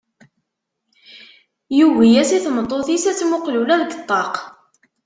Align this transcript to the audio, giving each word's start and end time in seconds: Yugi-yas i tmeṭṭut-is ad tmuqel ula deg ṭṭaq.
Yugi-yas 1.77 2.29
i 2.37 2.39
tmeṭṭut-is 2.45 3.05
ad 3.11 3.15
tmuqel 3.17 3.55
ula 3.61 3.81
deg 3.81 3.91
ṭṭaq. 4.01 4.33